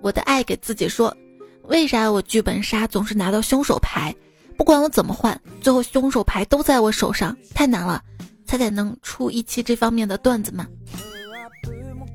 [0.00, 1.12] 我的爱给自己说
[1.66, 4.14] ：“为啥我剧本杀总是拿到凶手牌？
[4.56, 8.00] 不管我怎么换，最后凶手牌都在我手上，太难了。
[8.46, 10.64] 猜猜能出一期这方面的段子吗？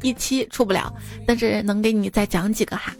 [0.02, 0.90] 一期出不了，
[1.28, 2.96] 但是能给你再讲几个哈。”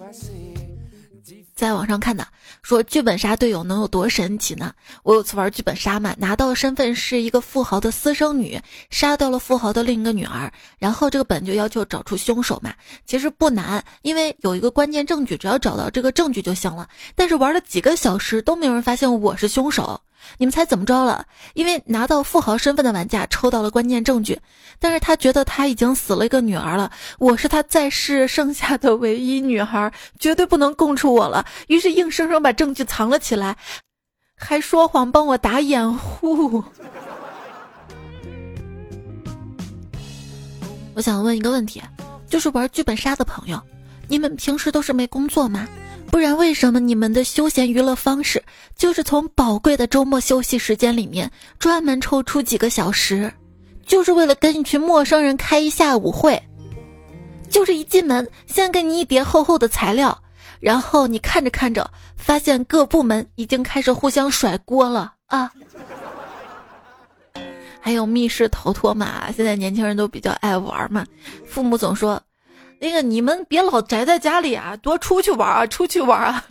[1.64, 2.28] 在网上看的，
[2.62, 4.74] 说剧本杀队友能有多神奇呢？
[5.04, 12.74] 我有次玩剧本杀嘛，拿到身份是一个富豪的私生女，杀掉了富豪的另一个女儿，然后这个本就要求找出凶手嘛。
[13.06, 16.90] 其实不难，因为有一个关键证据，只要找到这个证据就行了。
[17.16, 20.02] 但是玩了几个小时都没有人发现我是凶手。
[20.38, 21.26] 你们猜怎么着了？
[21.54, 24.40] 因为拿到富豪身份的玩家抽到了关键证据，
[24.80, 33.56] 但是他觉得他已经死了一个女儿了，我是他在世剩下的唯一女孩，绝对不能供出我了，于是硬生生把证据藏了起来，
[34.36, 36.64] 还说谎帮我打掩护。
[40.96, 41.82] 我想问一个问题，
[42.28, 43.60] 就是玩剧本杀的朋友，
[44.08, 45.68] 你们平时都是没工作吗？
[46.14, 48.44] 不然，为什么你们的休闲娱乐方式
[48.76, 53.34] 就是从宝贵的周末休息时间里面专门抽出几个小时，
[53.84, 56.40] 就是为了跟一群陌生人开一下午会？
[57.50, 60.16] 就是一进门先给你一叠厚厚的材料，
[60.60, 65.52] 然后你看着看着，发现各部门已经开始互相甩锅了啊！
[67.82, 71.04] 还有密室逃脱嘛，现在年轻人都比较爱玩嘛，
[71.48, 72.22] 父母总说。
[72.84, 76.44] 那个，你们别老宅在家里啊，多出去玩啊，出去玩啊！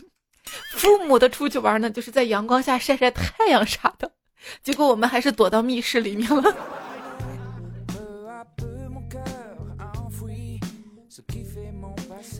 [0.74, 4.10] 父母的出去玩呢，就是在阳光下晒晒太阳啥的。
[4.62, 6.42] 结果我们还是躲到密室里面了。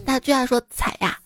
[0.07, 1.19] 大巨啊说：“彩呀，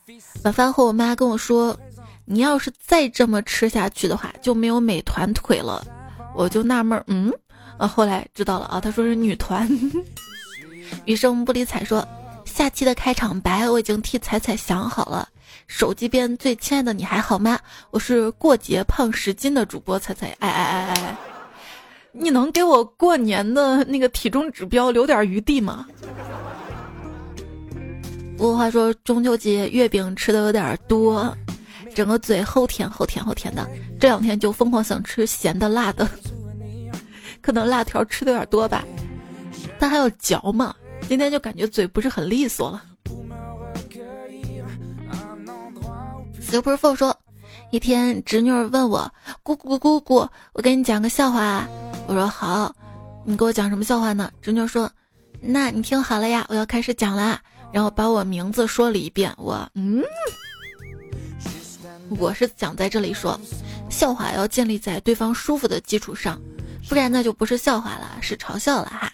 [0.43, 1.79] 晚饭后我妈跟我说，
[2.25, 5.87] 你要是再这么吃下去的话，就没有美团腿了。”
[6.35, 7.33] 我就纳闷，嗯，
[7.79, 9.69] 啊，后来知道了啊，她说是女团。
[11.07, 12.05] 余生不理睬说。
[12.47, 15.29] 下期的开场白我已经替彩彩想好了。
[15.67, 17.59] 手机边最亲爱的你还好吗？
[17.91, 20.29] 我是过节胖十斤的主播彩彩。
[20.39, 21.17] 哎哎哎哎，
[22.13, 25.87] 你能给我过年的那个体重指标留点余地吗？
[28.39, 31.37] 不过话说中秋节月饼吃的有点多，
[31.95, 33.69] 整个嘴齁甜齁甜齁甜的。
[33.99, 36.09] 这两天就疯狂想吃咸的辣的，
[37.43, 38.85] 可能辣条吃的有点多吧。
[39.79, 40.75] 但还有嚼嘛。
[41.09, 42.83] 今天就感觉嘴不是很利索了。
[46.41, 47.17] Super Four 说，
[47.71, 51.69] 一天侄女儿问我：“姑姑姑姑，我给你讲个笑话啊。”
[52.07, 52.75] 我说：“好，
[53.25, 54.91] 你给我讲什么笑话呢？”侄女说
[55.41, 57.41] ：“那你听好了呀，我要开始讲啦。”
[57.73, 59.33] 然后把我名字说了一遍。
[59.37, 60.03] 我嗯，
[62.19, 63.39] 我是想在这里说，
[63.91, 66.41] 笑话要建立在对方舒服的基础上，
[66.89, 69.13] 不然那就不是笑话了，是嘲笑了哈。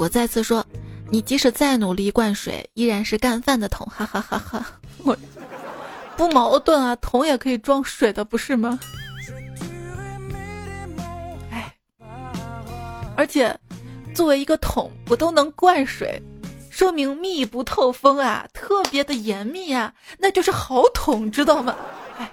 [0.00, 0.64] 我再次说，
[1.10, 4.66] 你即使再努力灌水，依然是干饭的桶，哈哈哈哈！
[5.04, 5.14] 我
[6.16, 8.80] 不矛盾啊，桶也可以装水的，不是吗？
[11.50, 11.76] 哎，
[13.14, 13.54] 而且
[14.14, 16.18] 作为一个桶，我都能灌水，
[16.70, 21.76] 说明密不透风啊，特别的严密啊，那就是好桶，知道吗？
[22.16, 22.32] 哎，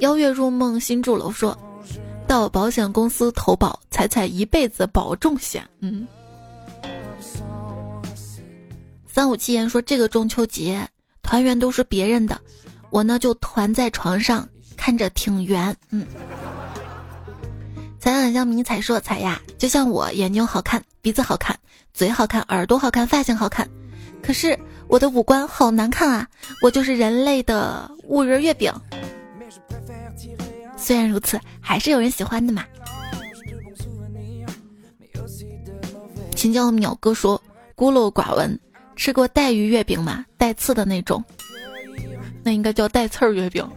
[0.00, 1.58] 邀月入梦，新住楼说。
[2.28, 5.66] 到保险公司投保，彩彩一辈子保重险。
[5.80, 6.06] 嗯，
[9.06, 10.86] 三五七言说这个中秋节
[11.22, 12.38] 团圆都是别人的，
[12.90, 15.74] 我呢就团在床上看着挺圆。
[15.88, 16.06] 嗯，
[17.98, 21.58] 彩很像迷彩说彩呀，就像我眼睛好看，鼻子好看，
[21.94, 23.66] 嘴好看，耳朵好看，发型好看，
[24.22, 26.28] 可是我的五官好难看啊！
[26.62, 28.70] 我就是人类的五仁月饼。
[30.78, 32.64] 虽然如此，还是有人喜欢的嘛。
[36.34, 37.42] 请叫淼哥说，
[37.74, 38.58] 孤陋寡闻，
[38.94, 40.24] 吃过带鱼月饼吗？
[40.36, 41.22] 带刺的那种，
[42.44, 43.68] 那应该叫带刺儿月饼。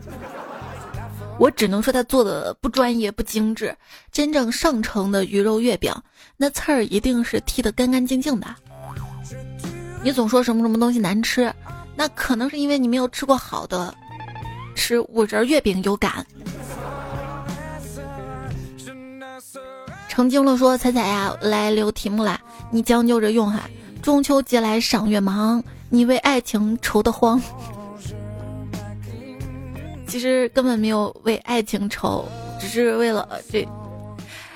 [1.39, 3.75] 我只能说他做的不专业、不精致。
[4.11, 5.91] 真正上乘的鱼肉月饼，
[6.37, 8.47] 那刺儿一定是剔得干干净净的。
[10.03, 11.51] 你总说什么什么东西难吃，
[11.95, 13.91] 那可能是因为你没有吃过好的，
[14.75, 16.23] 吃五仁月饼有感。
[20.11, 22.37] 成精了，说彩彩呀，来留题目啦，
[22.69, 23.61] 你将就着用哈。
[24.01, 27.41] 中秋节来赏月忙，你为爱情愁得慌。
[30.05, 32.27] 其实根本没有为爱情愁，
[32.59, 33.65] 只是为了这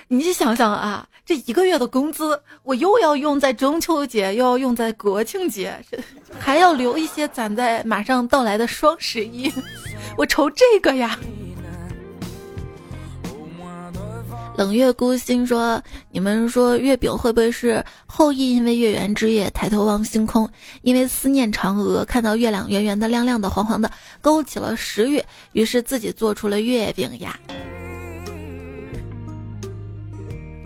[0.09, 5.73] 你想想啊，这一个月的工资，我又要用在中秋节，又要用在国庆节，
[6.37, 9.49] 还要留一些攒在马上到来的双十一，
[10.17, 11.17] 我愁这个呀。
[14.57, 18.55] 冷月孤星说：“你们说月饼会不会是后羿？
[18.55, 20.49] 因为月圆之夜抬头望星空，
[20.81, 23.91] 因为思念嫦娥，看到月亮圆圆的、亮亮的、黄黄的，
[24.21, 27.37] 勾起了食欲，于是自己做出了月饼呀。”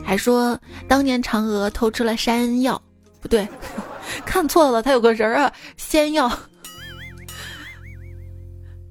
[0.05, 2.79] 还说当年嫦娥偷吃了山药，
[3.19, 3.47] 不对，
[4.23, 6.31] 看错了，他有个人儿啊，仙药，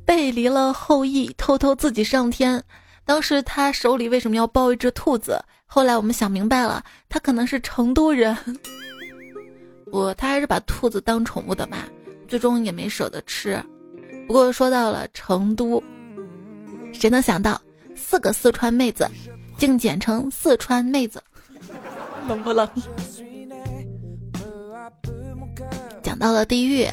[0.04, 2.64] 背离了后羿，偷偷自己上天。
[3.08, 5.42] 当时他手里为什么要抱一只兔子？
[5.64, 8.36] 后来我们想明白了，他可能是成都人。
[9.90, 11.78] 不，他还是把兔子当宠物的嘛，
[12.28, 13.64] 最终也没舍得吃。
[14.26, 15.82] 不过说到了成都，
[16.92, 17.58] 谁能想到
[17.96, 19.08] 四个四川妹子，
[19.56, 21.22] 竟简称四川妹子？
[22.28, 22.68] 冷不冷？
[26.02, 26.84] 讲到了地狱，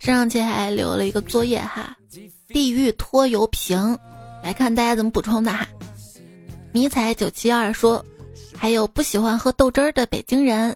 [0.00, 1.96] 上上期还留了一个作业哈，
[2.48, 3.96] 地狱拖油瓶。
[4.42, 5.66] 来看大家怎么补充的哈，
[6.72, 8.04] 迷彩九七二说，
[8.56, 10.74] 还有不喜欢喝豆汁儿的北京人，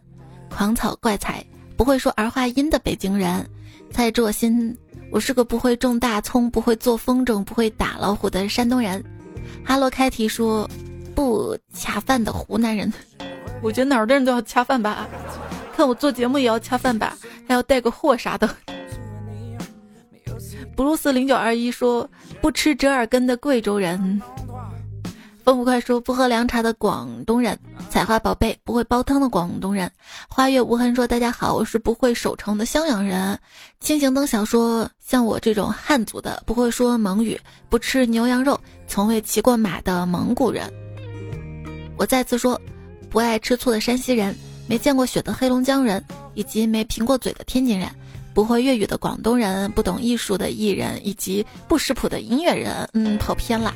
[0.51, 1.45] 狂草怪才
[1.77, 3.49] 不会说儿化音的北京人，
[3.91, 4.77] 蔡卓新，
[5.11, 9.03] 我是个不会种大葱、不会做风筝、不会打老虎的山东人。
[9.65, 10.69] 哈喽，开题说
[11.15, 12.93] 不恰饭的湖南人，
[13.63, 15.07] 我觉得哪儿的人都要恰饭吧，
[15.75, 17.17] 看我做节目也要恰饭吧，
[17.49, 18.49] 还要带个货啥的。
[20.75, 22.09] 布鲁斯零九二一说
[22.41, 24.21] 不吃折耳根的贵州人，
[25.45, 27.59] 风不快说不喝凉茶的广东人，
[27.91, 29.91] 采花宝贝不会煲汤的广东人，
[30.29, 33.39] 花月无痕说大家好，我是不会守城的襄阳人，
[33.81, 40.73] 清行灯小说像我这种汉族的不会说蒙语，不吃牛羊肉，从未骑过马的蒙古人，
[41.99, 42.59] 我再次说
[43.11, 44.35] 不爱吃醋的山西人，
[44.67, 46.03] 没见过雪的黑龙江人，
[46.33, 47.89] 以及没贫过嘴的天津人。
[48.35, 53.75] 不会粤语的广东人，不懂艺术的艺人，以及不识谱的音乐人，嗯，跑偏了。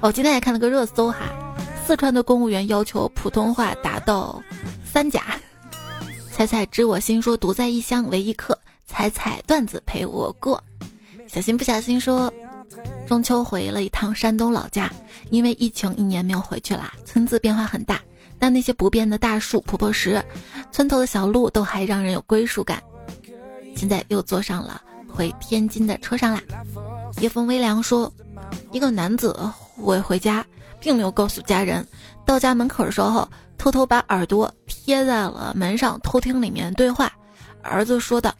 [0.00, 1.20] 哦，今天也看了个热搜哈，
[1.86, 4.42] 四川的公务员要求普通话达到
[4.84, 5.40] 三甲。
[6.30, 10.62] 彩彩知我心说独在异乡为异客，彩彩段子陪我过。
[11.26, 12.32] 小心不小心说，
[13.06, 14.92] 中秋回了一趟山东老家，
[15.30, 18.00] 因为疫情一年没有回去啦，村子变化很大，
[18.38, 20.22] 但那些不变的大树、婆婆石，
[20.70, 22.82] 村头的小路都还让人有归属感。
[23.74, 26.42] 现在又坐上了回天津的车上啦。
[27.20, 28.12] 夜风微凉说，
[28.72, 29.36] 一个男子
[29.76, 30.44] 我回家，
[30.80, 31.86] 并没有告诉家人。
[32.26, 37.12] 到家门口的时候，偷偷把耳朵贴在了门上，偷听里面对话。
[37.62, 38.34] 儿子说道：“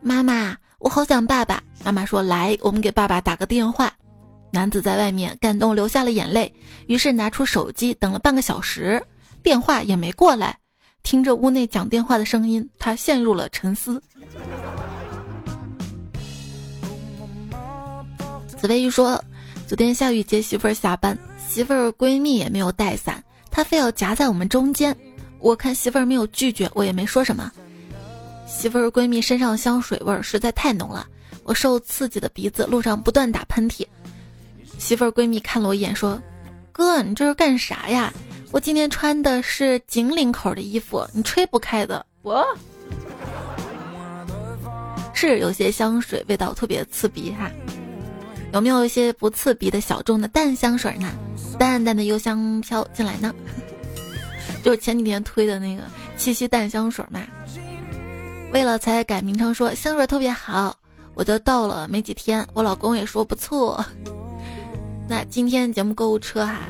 [0.00, 3.92] 妈妈，我好想爸爸。”妈妈说：“来，我们给爸爸打个电话。”
[4.52, 6.52] 男子在外面感动流下了眼泪，
[6.86, 9.02] 于是拿出手机等了半个小时，
[9.42, 10.56] 电话也没过来。
[11.06, 14.02] 听着屋内讲电话的声音，他陷入了沉思。
[18.48, 19.22] 紫薇玉说
[19.68, 21.16] ：“昨天下雨接媳妇儿下班，
[21.48, 24.96] 媳妇儿闺蜜也没有带伞，她非要夹在我们中间。
[25.38, 27.52] 我看媳妇儿没有拒绝，我也没说什么。
[28.48, 31.06] 媳妇儿闺蜜身上的香水味实在太浓了，
[31.44, 33.86] 我受刺激的鼻子路上不断打喷嚏。
[34.76, 36.20] 媳妇儿闺蜜看了我一眼说
[36.72, 38.12] ：‘哥，你这是干啥呀？
[38.56, 42.42] 我今天穿的是紧领口的衣服，你吹不开的。’我。”
[45.12, 47.50] 是有些香水味道特别刺鼻哈，
[48.54, 51.12] 有没有一些不刺鼻的小众的淡香水呢？
[51.58, 53.34] 淡淡的幽香飘进来呢？
[54.64, 55.82] 就是前几天推的那个
[56.16, 57.20] 七夕淡香水嘛。
[58.54, 60.74] 为了才改名称说香水特别好，
[61.12, 63.84] 我就到了没几天，我老公也说不错。
[65.06, 66.60] 那今天节目购物车哈，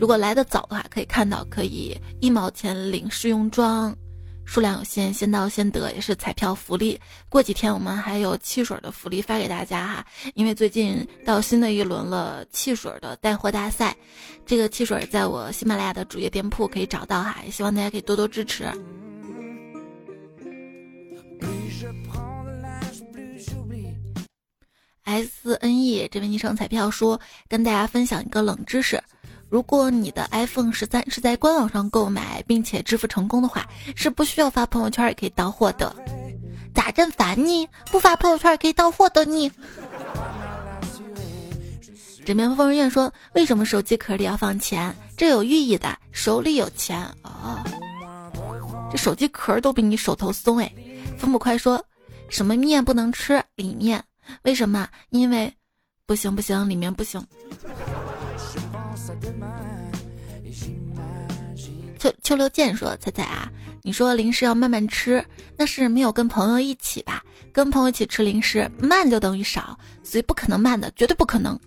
[0.00, 3.94] 如果来的早的话，可以看到可以一毛钱领试用装。
[4.46, 6.98] 数量有限，先到先得，也是彩票福利。
[7.28, 13.94] 过几天我们还有汽水的福利发给大家哈，因为最近到新的一轮了汽水的带货大赛，
[14.46, 18.64] 这个汽水在我喜马拉雅的主页店铺可以找到哈，也希望大家可以多多支持。
[25.04, 28.98] S N E 这位昵称彩票说，跟大家分享一个冷知识。
[29.50, 35.94] 如果你的 iPhone 十三是在官网上购买，并且支付成功的话，是不需要发朋友圈也可以到货的。
[36.72, 37.68] 咋这烦呢？
[37.90, 39.50] 不发朋友圈也可以到货的你。
[42.24, 44.94] 枕边风人院说：“为什么手机壳里要放钱？
[45.16, 47.58] 这有寓意的，手里有钱哦。
[48.92, 50.72] 这手机壳都比你手头松哎。”
[51.18, 51.84] 风不快说
[52.30, 53.42] ：“什么面不能吃？
[53.56, 54.00] 里面
[54.42, 54.88] 为什么？
[55.08, 55.52] 因为
[56.06, 57.20] 不行不行，里面不行。”
[61.98, 63.50] 秋秋流剑说：“彩彩啊，
[63.82, 65.22] 你说零食要慢慢吃，
[65.56, 67.22] 那是没有跟朋友一起吧？
[67.52, 71.58] 跟朋友一起吃零食，慢就等于少，所以不可能慢的，绝对不可能。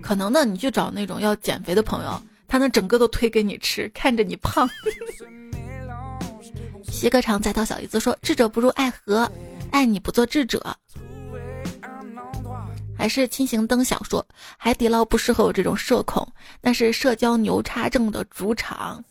[0.00, 4.70] 可能的，你去找那种要减肥的朋友，他能整个都推给你吃，看着你胖。”
[6.84, 9.28] 西哥常在套小姨子说：“智者不入爱河，
[9.72, 10.64] 爱你不做智者。”
[12.98, 14.26] 还是轻型灯小说，
[14.56, 16.26] 海底捞不适合我这种社恐，
[16.60, 19.02] 那是社交牛叉症的主场。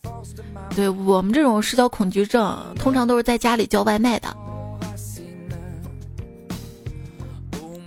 [0.75, 4.35] 对我们这种社交恐惧症，通常都是在家里叫外卖的。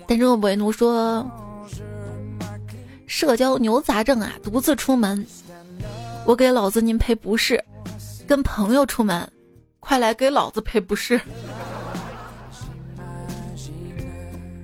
[0.08, 1.30] 但是维奴说，
[3.06, 5.24] 社交牛杂症啊，独自出门，
[6.24, 7.62] 我给老子您赔不是，
[8.26, 9.30] 跟朋友出门，
[9.78, 11.20] 快来给老子赔不是。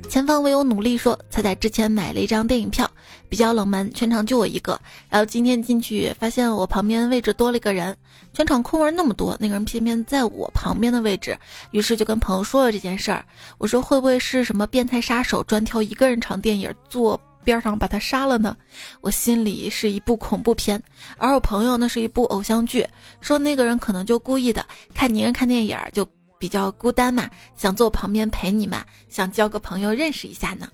[0.06, 2.90] 前方唯有努力说，彩彩之前买了一张电影票，
[3.28, 4.80] 比较冷门，全场就我一个。
[5.10, 7.94] 然后今天进去发现我旁边位置多了一个人，
[8.32, 11.36] 全场空位那么多，那个人偏偏在我旁边的位置，
[11.72, 13.24] 于是就跟朋友说了这件事儿。
[13.58, 18.56] 我说会不会是什么变态杀手专挑一个人场电影坐边上把他杀了呢？
[19.00, 20.82] 我心里是一部恐怖片，
[21.18, 22.86] 而我朋友那是一部偶像剧，
[23.20, 26.06] 说那个人可能就故意的看你人看电影就。
[26.38, 30.68] 比较孤单嘛，想坐我旁边陪你嘛，想交个朋友认识一下呢。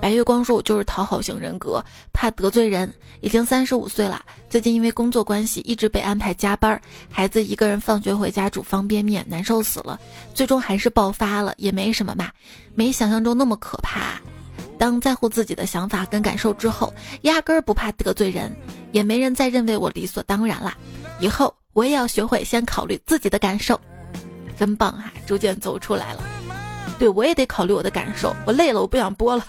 [0.00, 2.90] 白月光说：“我就是讨好型人格，怕得罪人。
[3.20, 10.00] 已经三十五岁了，最近因为工作关系一直被安排加班，孩子一个人放学回家煮方便面，难受死了。
[10.32, 12.30] 最终还是爆发了，也没什么嘛，
[12.74, 14.18] 没想象中那么可怕。
[14.78, 16.90] 当在乎自己的想法跟感受之后，
[17.22, 18.50] 压根儿不怕得罪人，
[18.92, 20.72] 也没人再认为我理所当然了。
[21.18, 23.80] 以后。”我也要学会先考虑自己的感受，
[24.58, 25.10] 真棒哈！
[25.26, 26.22] 逐渐走出来了。
[26.98, 28.34] 对我也得考虑我的感受。
[28.46, 29.46] 我累了，我不想播了。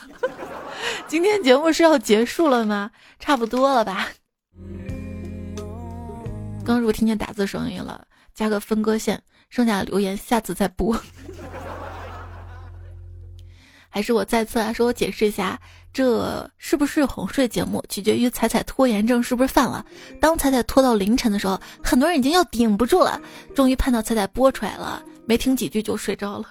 [1.08, 2.92] 今天节目是要结束了吗？
[3.20, 4.08] 差不多了吧。
[6.64, 10.98] 刚入听见打字声音了，加个分割线，剩下的留言下次再播。
[13.90, 15.60] 还是我再次来说，我解释一下。
[15.94, 17.84] 这是不是哄睡节目？
[17.90, 19.86] 取决于彩彩拖延症是不是犯了。
[20.20, 23.22] 当彩彩拖到凌晨的时候，很多人已经要顶不住了。
[23.54, 26.46] 终于盼到彩彩播出来了，没听几句就睡着了。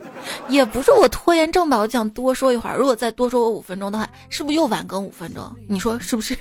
[0.48, 2.78] 也不是我拖延症吧，我想多说一会儿。
[2.78, 5.54] 如果再多说我五分钟的话，是不是又晚更五分钟？
[5.68, 6.36] 你说是不是？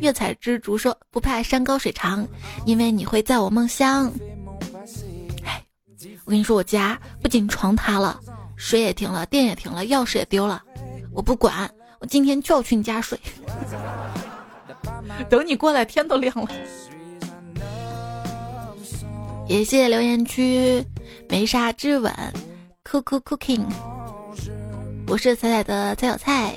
[0.00, 2.26] 月彩之竹说不怕山高水长，
[2.64, 4.12] 因为你会在我梦乡。
[5.44, 5.64] 哎，
[6.24, 8.20] 我跟你说，我家不仅床塌了。
[8.56, 10.62] 水也停了，电也停了，钥匙也丢了，
[11.12, 13.18] 我不管，我今天就要去你家睡。
[15.30, 16.48] 等你过来，天都亮了。
[19.48, 20.84] 也谢谢留言区
[21.28, 22.12] 梅沙之吻
[22.84, 23.64] ，cook cooking。
[25.06, 26.54] 我是彩彩的彩小菜，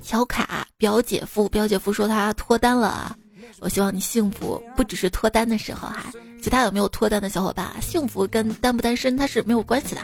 [0.00, 3.14] 小卡表姐夫，表姐夫说他脱单了，
[3.60, 6.06] 我希望你幸福，不只是脱单的时候哈，
[6.42, 10.00] 其他有没有脱单的小伙伴，幸福跟单不单身他是没有关系的。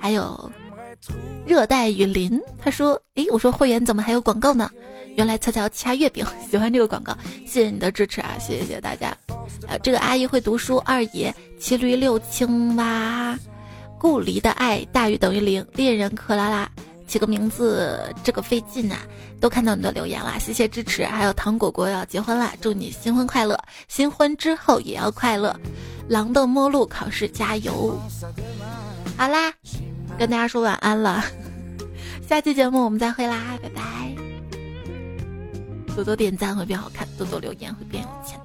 [0.00, 0.50] 还有
[1.46, 4.70] 热带雨林，他说：“诶，我说会员怎么还有广告呢？
[5.16, 9.16] 原来悄悄掐月饼，喜欢这个广告，谢谢你的支持啊，谢谢大家。
[9.68, 13.38] 呃，这个阿姨会读书，二爷骑驴六青蛙，
[13.98, 16.70] 故离的爱大于等于零，恋人克拉拉，
[17.06, 18.96] 起个名字这个费劲呐，
[19.40, 21.04] 都看到你的留言啦，谢谢支持。
[21.04, 25.54] 还有糖果果要结婚啦，祝你新婚快乐，新婚之后也要快乐。
[26.08, 27.96] 狼的末路考试加油，
[29.20, 29.52] 好啦。”
[30.18, 31.22] 跟大家说晚安了，
[32.26, 34.14] 下期节目我们再会啦，拜拜！
[35.94, 38.40] 多多点赞会变好看，多多留言会变有钱。